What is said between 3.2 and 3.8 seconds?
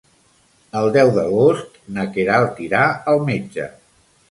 metge.